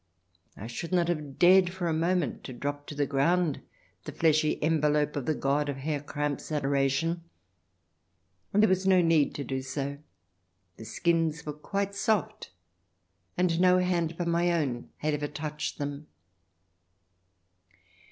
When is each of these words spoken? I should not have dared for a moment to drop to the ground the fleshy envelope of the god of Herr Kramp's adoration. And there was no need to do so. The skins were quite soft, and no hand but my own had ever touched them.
I 0.57 0.65
should 0.65 0.91
not 0.91 1.09
have 1.09 1.37
dared 1.37 1.69
for 1.69 1.87
a 1.87 1.93
moment 1.93 2.43
to 2.45 2.53
drop 2.53 2.87
to 2.87 2.95
the 2.95 3.05
ground 3.05 3.61
the 4.05 4.11
fleshy 4.11 4.57
envelope 4.63 5.15
of 5.15 5.27
the 5.27 5.35
god 5.35 5.69
of 5.69 5.77
Herr 5.77 5.99
Kramp's 6.01 6.51
adoration. 6.51 7.23
And 8.51 8.63
there 8.63 8.67
was 8.67 8.87
no 8.87 8.99
need 8.99 9.35
to 9.35 9.43
do 9.43 9.61
so. 9.61 9.99
The 10.77 10.85
skins 10.85 11.45
were 11.45 11.53
quite 11.53 11.93
soft, 11.93 12.49
and 13.37 13.59
no 13.61 13.77
hand 13.77 14.17
but 14.17 14.27
my 14.27 14.51
own 14.51 14.89
had 14.97 15.13
ever 15.13 15.27
touched 15.27 15.77
them. 15.77 16.07